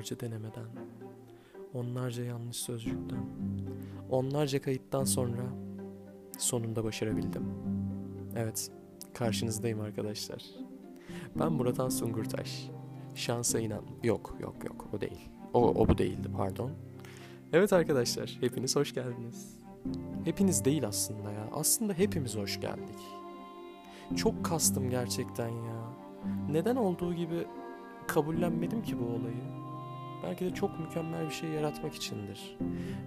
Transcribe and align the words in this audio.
onlarca 0.00 0.20
denemeden, 0.20 0.66
onlarca 1.74 2.24
yanlış 2.24 2.56
sözcükten, 2.56 3.24
onlarca 4.10 4.62
kayıttan 4.62 5.04
sonra 5.04 5.42
sonunda 6.38 6.84
başarabildim. 6.84 7.44
Evet, 8.36 8.70
karşınızdayım 9.14 9.80
arkadaşlar. 9.80 10.44
Ben 11.38 11.52
Murat 11.52 11.92
Sungurtaş. 11.92 12.70
Şansa 13.14 13.60
inan. 13.60 13.82
Yok, 14.02 14.36
yok, 14.40 14.54
yok. 14.64 14.86
O 14.92 15.00
değil. 15.00 15.30
O, 15.54 15.68
o 15.68 15.88
bu 15.88 15.98
değildi, 15.98 16.28
pardon. 16.36 16.70
Evet 17.52 17.72
arkadaşlar, 17.72 18.36
hepiniz 18.40 18.76
hoş 18.76 18.94
geldiniz. 18.94 19.58
Hepiniz 20.24 20.64
değil 20.64 20.86
aslında 20.86 21.32
ya. 21.32 21.48
Aslında 21.52 21.92
hepimiz 21.92 22.36
hoş 22.36 22.60
geldik. 22.60 22.98
Çok 24.16 24.44
kastım 24.44 24.90
gerçekten 24.90 25.48
ya. 25.48 25.92
Neden 26.50 26.76
olduğu 26.76 27.14
gibi 27.14 27.46
kabullenmedim 28.06 28.82
ki 28.82 28.98
bu 29.00 29.04
olayı. 29.04 29.60
Belki 30.22 30.44
de 30.44 30.54
çok 30.54 30.80
mükemmel 30.80 31.26
bir 31.26 31.34
şey 31.34 31.50
yaratmak 31.50 31.94
içindir. 31.94 32.56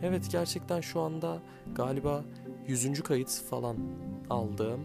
Evet 0.04 0.28
gerçekten 0.32 0.82
şu 0.82 1.00
anda 1.00 1.40
galiba 1.76 2.24
yüzüncü 2.68 3.04
kayıt 3.04 3.30
falan 3.50 3.78
aldığım. 4.30 4.82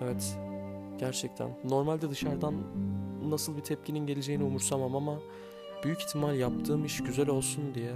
Evet 0.00 0.38
gerçekten. 0.98 1.50
Normalde 1.64 2.10
dışarıdan 2.10 2.54
nasıl 3.28 3.56
bir 3.56 3.62
tepkinin 3.62 4.06
geleceğini 4.06 4.44
umursamam 4.44 4.96
ama 4.96 5.18
büyük 5.84 6.02
ihtimal 6.02 6.38
yaptığım 6.38 6.84
iş 6.84 7.02
güzel 7.02 7.28
olsun 7.28 7.74
diye 7.74 7.92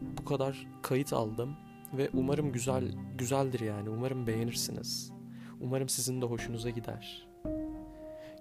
bu 0.00 0.24
kadar 0.24 0.66
kayıt 0.82 1.12
aldım 1.12 1.56
ve 1.92 2.10
umarım 2.14 2.52
güzel 2.52 2.84
güzeldir 3.18 3.60
yani. 3.60 3.90
Umarım 3.90 4.26
beğenirsiniz. 4.26 5.12
Umarım 5.60 5.88
sizin 5.88 6.22
de 6.22 6.26
hoşunuza 6.26 6.70
gider. 6.70 7.28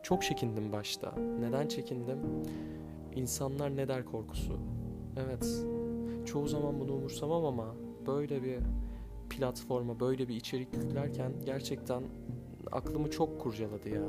Çok 0.03 0.23
çekindim 0.23 0.71
başta. 0.71 1.13
Neden 1.39 1.67
çekindim? 1.67 2.19
İnsanlar 3.15 3.75
ne 3.75 3.87
der 3.87 4.05
korkusu. 4.05 4.53
Evet. 5.17 5.65
Çoğu 6.25 6.47
zaman 6.47 6.79
bunu 6.79 6.93
umursamam 6.93 7.45
ama 7.45 7.75
böyle 8.07 8.43
bir 8.43 8.59
platforma, 9.29 9.99
böyle 9.99 10.27
bir 10.27 10.35
içerik 10.35 10.73
yüklerken 10.73 11.31
gerçekten 11.45 12.03
aklımı 12.71 13.09
çok 13.09 13.41
kurcaladı 13.41 13.89
ya. 13.89 14.03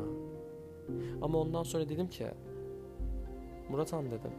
Ama 1.22 1.38
ondan 1.38 1.62
sonra 1.62 1.88
dedim 1.88 2.08
ki 2.08 2.26
Murat 3.70 3.92
Han 3.92 4.06
dedim. 4.06 4.32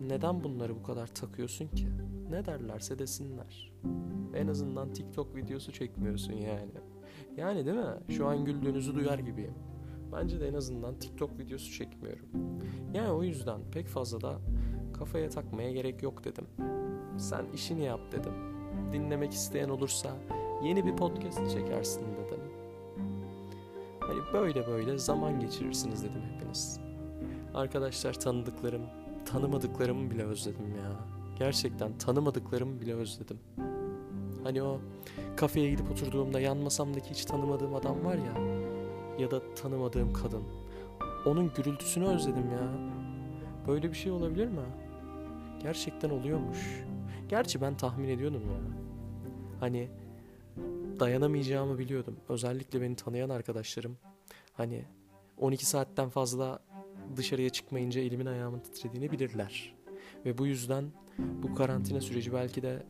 Neden 0.00 0.44
bunları 0.44 0.76
bu 0.76 0.82
kadar 0.82 1.06
takıyorsun 1.06 1.68
ki? 1.68 1.88
Ne 2.30 2.46
derlerse 2.46 2.98
desinler. 2.98 3.72
En 4.34 4.48
azından 4.48 4.92
TikTok 4.92 5.36
videosu 5.36 5.72
çekmiyorsun 5.72 6.32
yani. 6.32 6.72
Yani 7.36 7.66
değil 7.66 7.76
mi? 7.76 8.14
Şu 8.16 8.26
an 8.26 8.44
güldüğünüzü 8.44 8.94
duyar 8.94 9.18
gibiyim. 9.18 9.54
Bence 10.12 10.40
de 10.40 10.48
en 10.48 10.54
azından 10.54 10.94
TikTok 10.94 11.38
videosu 11.38 11.72
çekmiyorum. 11.72 12.26
Yani 12.94 13.10
o 13.10 13.22
yüzden 13.22 13.60
pek 13.72 13.86
fazla 13.86 14.20
da 14.20 14.38
kafaya 14.98 15.28
takmaya 15.28 15.72
gerek 15.72 16.02
yok 16.02 16.24
dedim. 16.24 16.46
Sen 17.18 17.46
işini 17.54 17.84
yap 17.84 18.00
dedim. 18.12 18.32
Dinlemek 18.92 19.32
isteyen 19.32 19.68
olursa 19.68 20.10
yeni 20.64 20.86
bir 20.86 20.96
podcast 20.96 21.50
çekersin 21.50 22.02
dedim. 22.02 22.40
Hani 24.00 24.20
böyle 24.32 24.66
böyle 24.66 24.98
zaman 24.98 25.40
geçirirsiniz 25.40 26.02
dedim 26.02 26.22
hepiniz. 26.34 26.80
Arkadaşlar 27.54 28.14
tanıdıklarım, 28.14 28.82
tanımadıklarımı 29.26 30.10
bile 30.10 30.24
özledim 30.24 30.76
ya. 30.76 30.92
Gerçekten 31.38 31.98
tanımadıklarımı 31.98 32.80
bile 32.80 32.94
özledim. 32.94 33.38
Hani 34.44 34.62
o 34.62 34.80
kafeye 35.36 35.70
gidip 35.70 35.90
oturduğumda 35.90 36.40
yan 36.40 36.56
masamdaki 36.56 37.10
hiç 37.10 37.24
tanımadığım 37.24 37.74
adam 37.74 38.04
var 38.04 38.14
ya 38.14 38.51
ya 39.22 39.30
da 39.30 39.54
tanımadığım 39.54 40.12
kadın. 40.12 40.42
Onun 41.26 41.52
gürültüsünü 41.54 42.06
özledim 42.06 42.50
ya. 42.50 42.68
Böyle 43.66 43.90
bir 43.90 43.96
şey 43.96 44.12
olabilir 44.12 44.46
mi? 44.46 44.60
Gerçekten 45.62 46.10
oluyormuş. 46.10 46.84
Gerçi 47.28 47.60
ben 47.60 47.76
tahmin 47.76 48.08
ediyordum 48.08 48.42
ya. 48.50 48.58
Hani 49.60 49.88
dayanamayacağımı 51.00 51.78
biliyordum. 51.78 52.16
Özellikle 52.28 52.80
beni 52.80 52.96
tanıyan 52.96 53.28
arkadaşlarım. 53.28 53.96
Hani 54.54 54.84
12 55.38 55.66
saatten 55.66 56.08
fazla 56.08 56.58
dışarıya 57.16 57.50
çıkmayınca 57.50 58.00
elimin 58.00 58.26
ayağımın 58.26 58.58
titrediğini 58.58 59.10
bilirler. 59.10 59.74
Ve 60.24 60.38
bu 60.38 60.46
yüzden 60.46 60.84
bu 61.18 61.54
karantina 61.54 62.00
süreci 62.00 62.32
belki 62.32 62.62
de 62.62 62.82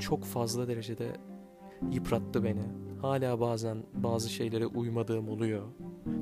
çok 0.00 0.24
fazla 0.24 0.68
derecede 0.68 1.12
yıprattı 1.92 2.44
beni. 2.44 2.89
Hala 3.02 3.40
bazen 3.40 3.82
bazı 3.94 4.30
şeylere 4.30 4.66
uymadığım 4.66 5.28
oluyor. 5.28 5.62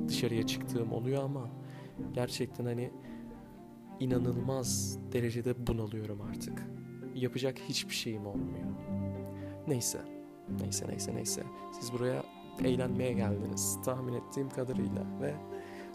Dışarıya 0.07 0.47
çıktığım 0.47 0.93
oluyor 0.93 1.23
ama 1.23 1.49
gerçekten 2.13 2.65
hani 2.65 2.91
inanılmaz 3.99 4.97
derecede 5.13 5.67
bunalıyorum 5.67 6.21
artık. 6.21 6.63
Yapacak 7.15 7.59
hiçbir 7.69 7.93
şeyim 7.93 8.25
olmuyor. 8.25 8.65
Neyse. 9.67 9.99
Neyse 10.61 10.85
neyse 10.89 11.15
neyse. 11.15 11.43
Siz 11.79 11.93
buraya 11.93 12.23
eğlenmeye 12.63 13.13
geldiniz 13.13 13.77
tahmin 13.85 14.13
ettiğim 14.13 14.49
kadarıyla 14.49 15.05
ve 15.21 15.35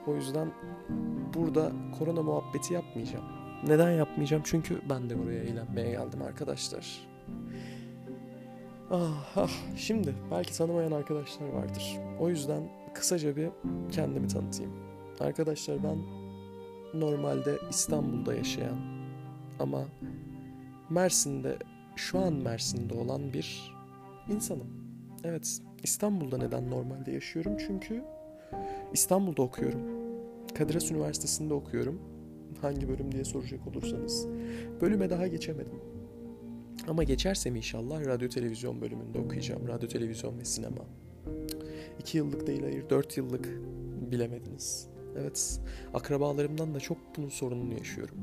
o 0.07 0.15
yüzden 0.15 0.53
burada 1.35 1.73
korona 1.99 2.23
muhabbeti 2.23 2.75
yapmayacağım. 2.75 3.25
Neden 3.67 3.91
yapmayacağım? 3.91 4.43
Çünkü 4.47 4.81
ben 4.91 5.11
de 5.11 5.19
buraya 5.19 5.43
eğlenmeye 5.43 5.91
geldim 5.91 6.23
arkadaşlar. 6.23 7.09
Ah, 8.91 9.37
ah, 9.37 9.51
şimdi 9.77 10.15
belki 10.31 10.59
tanımayan 10.59 10.93
arkadaşlar 10.93 11.49
vardır. 11.49 11.99
O 12.21 12.29
yüzden 12.29 12.63
kısaca 12.95 13.37
bir 13.37 13.49
kendimi 13.93 14.29
tanıtayım. 14.29 14.73
Arkadaşlar 15.21 15.79
ben 15.85 15.99
normalde 17.01 17.59
İstanbul'da 17.71 18.35
yaşayan 18.35 18.77
ama 19.59 19.85
Mersin'de 20.91 21.59
şu 21.97 22.19
an 22.19 22.33
Mersin'de 22.33 22.95
olan 22.95 23.33
bir 23.33 23.73
insanım. 24.29 24.69
Evet, 25.25 25.59
İstanbul'da 25.83 26.39
neden 26.39 26.71
normalde 26.71 27.11
yaşıyorum? 27.13 27.57
Çünkü 27.67 28.05
İstanbul'da 28.93 29.43
okuyorum. 29.43 29.81
Kadir 30.55 30.75
Has 30.75 30.91
Üniversitesi'nde 30.91 31.55
okuyorum. 31.55 32.01
Hangi 32.61 32.89
bölüm 32.89 33.13
diye 33.13 33.25
soracak 33.25 33.67
olursanız. 33.67 34.27
Bölüme 34.81 35.11
daha 35.11 35.27
geçemedim. 35.27 35.94
Ama 36.89 37.03
geçersem 37.03 37.57
inşallah 37.57 38.07
radyo 38.07 38.29
televizyon 38.29 38.81
bölümünde 38.81 39.19
okuyacağım. 39.19 39.69
Radyo 39.69 39.89
televizyon 39.89 40.39
ve 40.39 40.45
sinema. 40.45 40.85
İki 42.01 42.19
yıllık 42.19 42.47
değil 42.47 42.63
hayır 42.63 42.91
dört 42.91 43.17
yıllık 43.17 43.49
bilemediniz. 44.13 44.89
Evet 45.17 45.61
akrabalarımdan 45.95 46.75
da 46.75 46.81
çok 46.81 46.99
bunun 47.17 47.29
sorununu 47.29 47.73
yaşıyorum. 47.73 48.17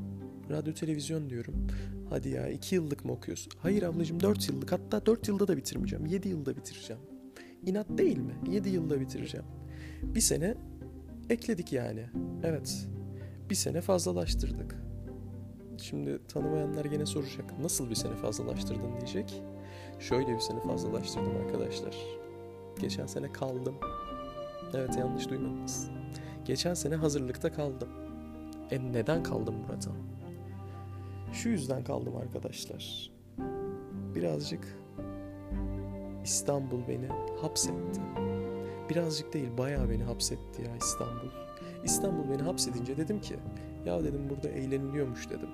Radyo 0.50 0.74
televizyon 0.74 1.30
diyorum. 1.30 1.54
Hadi 2.10 2.28
ya 2.28 2.48
iki 2.48 2.74
yıllık 2.74 3.04
mı 3.04 3.12
okuyorsun? 3.12 3.52
Hayır 3.58 3.82
ablacığım 3.82 4.20
dört 4.20 4.48
yıllık 4.48 4.72
hatta 4.72 5.06
dört 5.06 5.28
yılda 5.28 5.48
da 5.48 5.56
bitirmeyeceğim. 5.56 6.06
Yedi 6.06 6.28
yılda 6.28 6.56
bitireceğim. 6.56 7.02
İnat 7.66 7.86
değil 7.98 8.18
mi? 8.18 8.34
Yedi 8.50 8.68
yılda 8.68 9.00
bitireceğim. 9.00 9.46
Bir 10.02 10.20
sene 10.20 10.54
ekledik 11.30 11.72
yani. 11.72 12.06
Evet. 12.42 12.88
Bir 13.50 13.54
sene 13.54 13.80
fazlalaştırdık. 13.80 14.76
Şimdi 15.78 16.26
tanımayanlar 16.28 16.84
gene 16.84 17.06
soracak. 17.06 17.58
Nasıl 17.58 17.90
bir 17.90 17.94
sene 17.94 18.14
fazlalaştırdın 18.14 18.96
diyecek. 18.96 19.42
Şöyle 19.98 20.34
bir 20.34 20.40
sene 20.40 20.60
fazlalaştırdım 20.60 21.36
arkadaşlar. 21.46 21.96
Geçen 22.80 23.06
sene 23.06 23.32
kaldım. 23.32 23.74
Evet 24.74 24.96
yanlış 24.98 25.30
duymadınız. 25.30 25.90
Geçen 26.44 26.74
sene 26.74 26.94
hazırlıkta 26.94 27.52
kaldım. 27.52 27.88
E 28.70 28.92
neden 28.92 29.22
kaldım 29.22 29.54
Murat 29.54 29.88
Şu 31.32 31.48
yüzden 31.48 31.84
kaldım 31.84 32.16
arkadaşlar. 32.16 33.10
Birazcık 34.14 34.76
İstanbul 36.24 36.88
beni 36.88 37.06
hapsetti. 37.40 38.00
Birazcık 38.90 39.32
değil 39.32 39.58
bayağı 39.58 39.90
beni 39.90 40.04
hapsetti 40.04 40.62
ya 40.62 40.76
İstanbul. 40.76 41.28
İstanbul 41.84 42.30
beni 42.30 42.42
hapsedince 42.42 42.96
dedim 42.96 43.20
ki 43.20 43.36
ya 43.86 44.04
dedim 44.04 44.30
burada 44.30 44.48
eğleniliyormuş 44.48 45.30
dedim. 45.30 45.48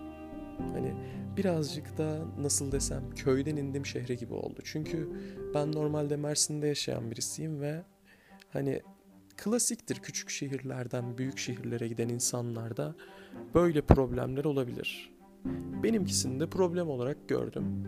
Hani 0.58 0.94
birazcık 1.36 1.98
da 1.98 2.19
nasıl 2.40 2.72
desem 2.72 3.10
köyden 3.10 3.56
indim 3.56 3.86
şehre 3.86 4.14
gibi 4.14 4.34
oldu. 4.34 4.60
Çünkü 4.64 5.08
ben 5.54 5.72
normalde 5.72 6.16
Mersin'de 6.16 6.66
yaşayan 6.66 7.10
birisiyim 7.10 7.60
ve 7.60 7.82
hani 8.52 8.82
klasiktir 9.36 9.96
küçük 9.96 10.30
şehirlerden 10.30 11.19
büyük 11.19 11.38
şehirlere 11.38 11.88
giden 11.88 12.08
insanlarda 12.08 12.94
böyle 13.54 13.82
problemler 13.82 14.44
olabilir. 14.44 15.10
Benimkisini 15.82 16.40
de 16.40 16.46
problem 16.46 16.88
olarak 16.88 17.28
gördüm. 17.28 17.84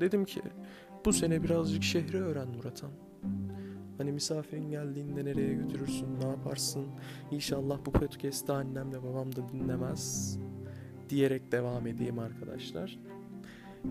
Dedim 0.00 0.24
ki 0.24 0.42
bu 1.04 1.12
sene 1.12 1.42
birazcık 1.42 1.82
şehri 1.82 2.22
öğren 2.22 2.48
Muratan. 2.48 2.90
Hani 3.98 4.12
misafirin 4.12 4.70
geldiğinde 4.70 5.24
nereye 5.24 5.54
götürürsün, 5.54 6.20
ne 6.20 6.28
yaparsın? 6.28 6.86
İnşallah 7.30 7.78
bu 7.86 7.92
podcast'ı 7.92 8.54
annem 8.54 8.92
ve 8.92 9.02
babam 9.02 9.36
da 9.36 9.48
dinlemez 9.48 10.38
diyerek 11.08 11.52
devam 11.52 11.86
edeyim 11.86 12.18
arkadaşlar. 12.18 12.98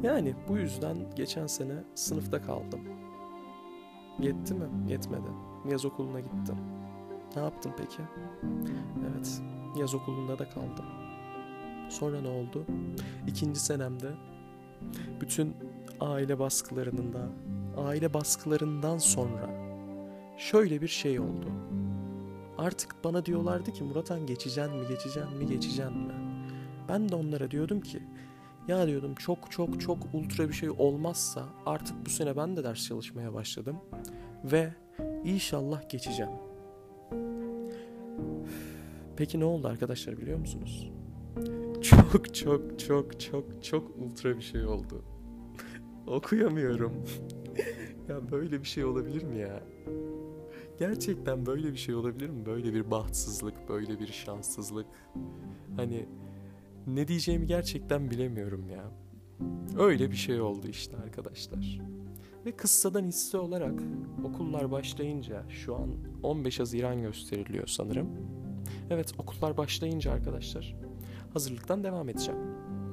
Yani 0.03 0.35
bu 0.47 0.57
yüzden 0.57 0.97
geçen 1.15 1.47
sene 1.47 1.83
sınıfta 1.95 2.41
kaldım. 2.41 2.79
Yetti 4.19 4.53
mi? 4.53 4.65
Yetmedi. 4.87 5.27
Yaz 5.71 5.85
okuluna 5.85 6.19
gittim. 6.19 6.57
Ne 7.35 7.41
yaptım 7.41 7.71
peki? 7.77 8.01
Evet, 9.09 9.41
yaz 9.79 9.95
okulunda 9.95 10.39
da 10.39 10.49
kaldım. 10.49 10.85
Sonra 11.89 12.21
ne 12.21 12.27
oldu? 12.27 12.65
İkinci 13.27 13.59
senemde 13.59 14.11
bütün 15.21 15.55
aile 15.99 16.39
baskılarının 16.39 17.13
da 17.13 17.29
aile 17.77 18.13
baskılarından 18.13 18.97
sonra 18.97 19.66
şöyle 20.37 20.81
bir 20.81 20.87
şey 20.87 21.19
oldu. 21.19 21.51
Artık 22.57 22.95
bana 23.03 23.25
diyorlardı 23.25 23.71
ki 23.71 23.83
Muratan 23.83 24.25
geçeceksin 24.25 24.75
mi, 24.75 24.87
geçeceksin 24.87 25.37
mi, 25.37 25.47
geçeceksin 25.47 25.97
mi? 25.97 26.13
Ben 26.89 27.09
de 27.09 27.15
onlara 27.15 27.51
diyordum 27.51 27.81
ki 27.81 28.03
ya 28.67 28.87
diyordum 28.87 29.15
çok 29.15 29.51
çok 29.51 29.81
çok 29.81 29.97
ultra 30.13 30.49
bir 30.49 30.53
şey 30.53 30.69
olmazsa 30.69 31.45
artık 31.65 32.05
bu 32.05 32.09
sene 32.09 32.37
ben 32.37 32.57
de 32.57 32.63
ders 32.63 32.87
çalışmaya 32.87 33.33
başladım 33.33 33.77
ve 34.43 34.73
inşallah 35.23 35.89
geçeceğim. 35.89 36.31
Peki 39.17 39.39
ne 39.39 39.45
oldu 39.45 39.67
arkadaşlar 39.67 40.17
biliyor 40.17 40.39
musunuz? 40.39 40.91
Çok 41.81 42.35
çok 42.35 42.79
çok 42.79 43.19
çok 43.19 43.63
çok 43.63 43.97
ultra 43.97 44.37
bir 44.37 44.41
şey 44.41 44.65
oldu. 44.65 45.03
Okuyamıyorum. 46.07 46.93
ya 48.09 48.31
böyle 48.31 48.61
bir 48.61 48.67
şey 48.67 48.85
olabilir 48.85 49.23
mi 49.23 49.39
ya? 49.39 49.63
Gerçekten 50.79 51.45
böyle 51.45 51.71
bir 51.71 51.77
şey 51.77 51.95
olabilir 51.95 52.29
mi? 52.29 52.45
Böyle 52.45 52.73
bir 52.73 52.91
bahtsızlık, 52.91 53.69
böyle 53.69 53.99
bir 53.99 54.07
şanssızlık. 54.07 54.85
Hani 55.75 56.05
ne 56.87 57.07
diyeceğimi 57.07 57.47
gerçekten 57.47 58.11
bilemiyorum 58.11 58.69
ya. 58.69 58.91
Öyle 59.79 60.11
bir 60.11 60.15
şey 60.15 60.41
oldu 60.41 60.67
işte 60.67 60.97
arkadaşlar. 60.97 61.79
Ve 62.45 62.51
kıssadan 62.51 63.03
hisse 63.03 63.37
olarak 63.37 63.79
okullar 64.23 64.71
başlayınca 64.71 65.43
şu 65.49 65.75
an 65.75 65.89
15 66.23 66.59
Haziran 66.59 67.01
gösteriliyor 67.01 67.67
sanırım. 67.67 68.07
Evet 68.89 69.11
okullar 69.17 69.57
başlayınca 69.57 70.11
arkadaşlar 70.11 70.75
hazırlıktan 71.33 71.83
devam 71.83 72.09
edeceğim. 72.09 72.41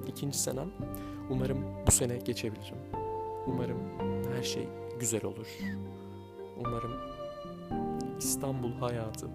İkinci 0.08 0.38
senem 0.38 0.70
umarım 1.30 1.58
bu 1.86 1.90
sene 1.90 2.16
geçebilirim. 2.16 2.78
Umarım 3.46 3.78
her 4.36 4.42
şey 4.42 4.68
güzel 5.00 5.24
olur. 5.24 5.46
Umarım 6.60 6.92
İstanbul 8.18 8.72
hayatım 8.72 9.30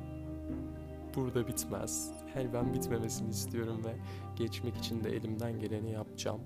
burada 1.15 1.47
bitmez. 1.47 2.11
Ben 2.53 2.73
bitmemesini 2.73 3.29
istiyorum 3.29 3.81
ve 3.85 3.95
geçmek 4.35 4.77
için 4.77 5.03
de 5.03 5.09
elimden 5.09 5.59
geleni 5.59 5.91
yapacağım. 5.91 6.41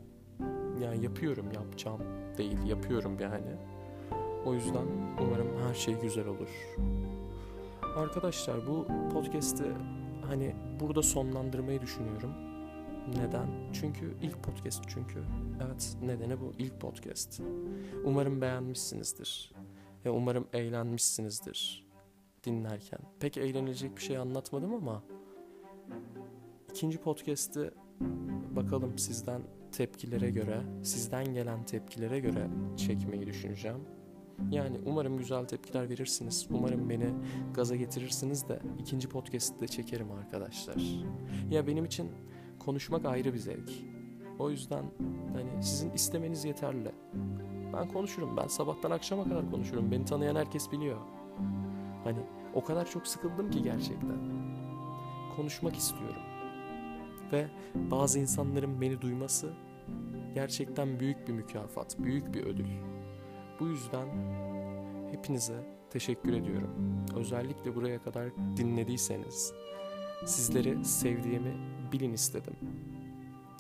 Yani 0.84 1.04
yapıyorum 1.04 1.52
yapacağım 1.52 2.02
değil 2.38 2.64
yapıyorum 2.64 3.18
yani. 3.20 3.56
O 4.46 4.54
yüzden 4.54 4.86
umarım 5.22 5.48
her 5.68 5.74
şey 5.74 5.96
güzel 6.02 6.28
olur. 6.28 6.50
Arkadaşlar 7.96 8.68
bu 8.68 8.88
podcast'i 9.14 9.72
hani 10.28 10.56
burada 10.80 11.02
sonlandırmayı 11.02 11.82
düşünüyorum. 11.82 12.32
Neden? 13.08 13.48
Çünkü 13.74 14.14
ilk 14.22 14.44
podcast 14.44 14.84
çünkü. 14.88 15.24
Evet 15.68 15.98
nedeni 16.04 16.42
bu 16.42 16.52
ilk 16.58 16.82
podcast. 16.82 17.42
Umarım 18.04 18.42
beğenmişsinizdir. 18.42 19.52
Ve 20.06 20.10
umarım 20.10 20.48
eğlenmişsinizdir 20.54 21.83
dinlerken. 22.44 23.00
Pek 23.20 23.38
eğlenilecek 23.38 23.98
bir 23.98 24.02
şey 24.02 24.18
anlatmadım 24.18 24.74
ama 24.74 25.04
ikinci 26.72 26.98
podcast'i 26.98 27.72
bakalım 28.56 28.98
sizden 28.98 29.42
tepkilere 29.72 30.30
göre, 30.30 30.62
sizden 30.84 31.34
gelen 31.34 31.66
tepkilere 31.66 32.20
göre 32.20 32.48
çekmeyi 32.78 33.26
düşüneceğim. 33.28 33.80
Yani 34.52 34.80
umarım 34.86 35.18
güzel 35.18 35.46
tepkiler 35.46 35.90
verirsiniz. 35.90 36.48
Umarım 36.52 36.90
beni 36.90 37.10
gaza 37.54 37.76
getirirsiniz 37.76 38.50
de 38.50 38.60
ikinci 38.80 39.10
podcast'ı 39.10 39.62
da 39.62 39.68
çekerim 39.68 40.12
arkadaşlar. 40.12 40.76
Ya 41.52 41.68
benim 41.68 41.86
için 41.86 42.12
konuşmak 42.60 43.06
ayrı 43.06 43.34
bir 43.34 43.40
zevk. 43.40 43.72
O 44.40 44.50
yüzden 44.50 44.86
hani 45.34 45.64
sizin 45.64 45.92
istemeniz 45.92 46.46
yeterli. 46.46 46.92
Ben 47.74 47.88
konuşurum. 47.88 48.38
Ben 48.38 48.48
sabahtan 48.48 48.92
akşama 48.92 49.24
kadar 49.24 49.52
konuşurum. 49.52 49.92
Beni 49.92 50.06
tanıyan 50.06 50.36
herkes 50.36 50.72
biliyor. 50.72 50.98
Hani 52.04 52.20
o 52.54 52.64
kadar 52.64 52.90
çok 52.90 53.08
sıkıldım 53.08 53.52
ki 53.52 53.64
gerçekten. 53.64 54.18
Konuşmak 55.36 55.76
istiyorum. 55.76 56.22
Ve 57.32 57.48
bazı 57.76 58.20
insanların 58.20 58.82
beni 58.82 59.02
duyması 59.02 59.54
gerçekten 60.34 61.00
büyük 61.00 61.28
bir 61.28 61.34
mükafat, 61.34 62.00
büyük 62.00 62.34
bir 62.34 62.44
ödül. 62.44 62.68
Bu 63.60 63.68
yüzden 63.68 64.08
hepinize 65.12 65.68
teşekkür 65.90 66.34
ediyorum. 66.34 66.70
Özellikle 67.16 67.76
buraya 67.76 68.02
kadar 68.02 68.30
dinlediyseniz 68.58 69.54
sizleri 70.26 70.86
sevdiğimi 70.86 71.54
bilin 71.92 72.14
istedim. 72.14 72.54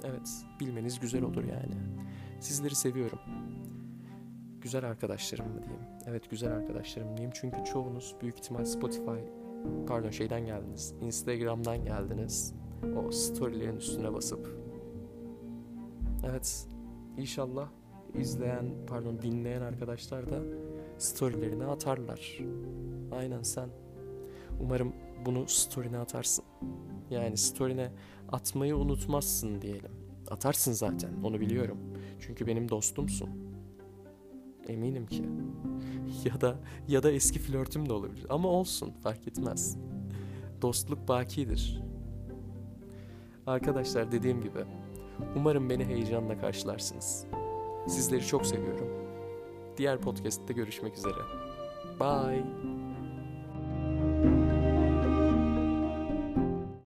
Evet, 0.03 0.29
bilmeniz 0.59 0.99
güzel 0.99 1.23
olur 1.23 1.43
yani. 1.43 1.75
Sizleri 2.39 2.75
seviyorum. 2.75 3.19
Güzel 4.63 4.85
arkadaşlarım 4.85 5.47
mı 5.47 5.63
diyeyim? 5.63 5.81
Evet, 6.07 6.29
güzel 6.29 6.51
arkadaşlarım 6.51 7.07
diyeyim. 7.17 7.31
Çünkü 7.33 7.63
çoğunuz 7.63 8.15
büyük 8.21 8.39
ihtimal 8.39 8.65
Spotify, 8.65 9.19
pardon 9.87 10.09
şeyden 10.09 10.45
geldiniz. 10.45 10.93
Instagram'dan 11.01 11.85
geldiniz. 11.85 12.53
O 12.97 13.11
storylerin 13.11 13.77
üstüne 13.77 14.13
basıp. 14.13 14.57
Evet, 16.25 16.67
inşallah 17.17 17.69
izleyen, 18.13 18.65
pardon 18.87 19.21
dinleyen 19.21 19.61
arkadaşlar 19.61 20.29
da 20.29 20.39
storylerini 20.97 21.65
atarlar. 21.65 22.39
Aynen 23.11 23.41
sen. 23.41 23.69
Umarım 24.61 24.93
bunu 25.25 25.47
story'ne 25.47 25.97
atarsın. 25.97 26.45
Yani 27.09 27.37
story'ne 27.37 27.91
atmayı 28.31 28.77
unutmazsın 28.77 29.61
diyelim. 29.61 29.91
Atarsın 30.31 30.71
zaten 30.71 31.09
onu 31.23 31.39
biliyorum. 31.39 31.77
Çünkü 32.19 32.47
benim 32.47 32.69
dostumsun. 32.69 33.52
Eminim 34.67 35.05
ki. 35.05 35.23
Ya 36.25 36.41
da 36.41 36.55
ya 36.87 37.03
da 37.03 37.11
eski 37.11 37.39
flörtüm 37.39 37.89
de 37.89 37.93
olabilir. 37.93 38.25
Ama 38.29 38.47
olsun 38.49 38.91
fark 39.03 39.27
etmez. 39.27 39.77
Dostluk 40.61 41.07
bakidir. 41.07 41.81
Arkadaşlar 43.47 44.11
dediğim 44.11 44.41
gibi 44.41 44.65
umarım 45.35 45.69
beni 45.69 45.85
heyecanla 45.85 46.37
karşılarsınız. 46.37 47.25
Sizleri 47.87 48.25
çok 48.25 48.45
seviyorum. 48.45 48.87
Diğer 49.77 50.01
podcast'te 50.01 50.53
görüşmek 50.53 50.97
üzere. 50.97 51.19
Bye. 51.99 52.72